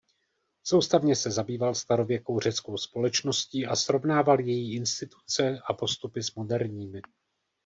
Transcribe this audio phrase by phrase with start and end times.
[0.63, 7.01] Soustavně se zabýval starověkou řeckou společností a srovnával její instituce a postupy s moderními.